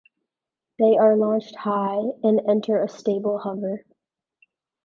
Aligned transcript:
They 0.79 0.97
are 0.97 1.15
launched 1.15 1.55
high, 1.55 1.99
and 2.23 2.41
enter 2.49 2.81
a 2.81 2.89
stable 2.89 3.37
hover. 3.37 3.85